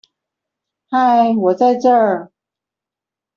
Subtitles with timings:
[0.89, 2.31] 嗨我在這